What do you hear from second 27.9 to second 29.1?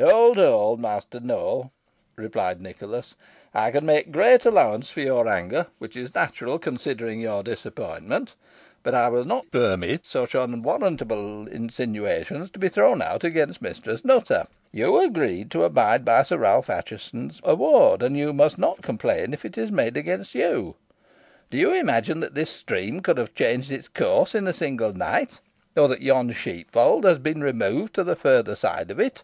to the further side of